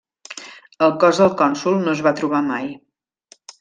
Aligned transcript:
El 0.87 0.95
cos 1.03 1.21
del 1.25 1.31
cònsol 1.43 1.79
no 1.85 1.95
es 1.97 2.05
va 2.09 2.17
trobar 2.23 2.45
mai. 2.53 2.71